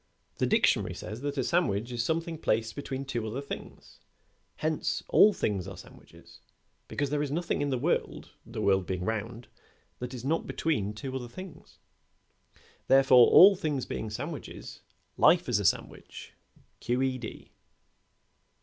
The 0.39 0.47
dictionary 0.47 0.95
says 0.95 1.21
that 1.21 1.37
a 1.37 1.43
sandwich 1.43 1.91
is 1.91 2.03
something 2.03 2.39
placed 2.39 2.75
between 2.75 3.05
two 3.05 3.27
other 3.27 3.39
things; 3.39 3.99
hence, 4.55 5.03
all 5.09 5.31
things 5.31 5.67
are 5.67 5.77
sandwiches, 5.77 6.39
because 6.87 7.11
there 7.11 7.21
is 7.21 7.29
nothing 7.29 7.61
in 7.61 7.69
the 7.69 7.77
world, 7.77 8.31
the 8.43 8.63
world 8.63 8.87
being 8.87 9.05
round, 9.05 9.47
that 9.99 10.15
is 10.15 10.25
not 10.25 10.47
between 10.47 10.95
two 10.95 11.15
other 11.15 11.27
things. 11.27 11.77
Therefore, 12.87 13.27
all 13.27 13.55
things 13.55 13.85
being 13.85 14.09
sandwiches, 14.09 14.81
life 15.17 15.47
is 15.47 15.59
a 15.59 15.65
sandwich, 15.65 16.33
Q. 16.79 17.03
E. 17.03 17.19
D." 17.19 17.51